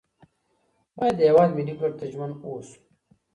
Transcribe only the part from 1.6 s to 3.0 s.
ګټو ته ژمن اوسو.